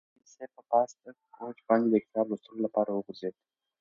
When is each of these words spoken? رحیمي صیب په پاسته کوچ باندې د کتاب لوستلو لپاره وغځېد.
رحیمي 0.07 0.27
صیب 0.33 0.49
په 0.57 0.63
پاسته 0.69 1.07
کوچ 1.35 1.57
باندې 1.67 1.87
د 1.91 1.95
کتاب 2.05 2.25
لوستلو 2.29 2.59
لپاره 2.67 2.89
وغځېد. 2.91 3.35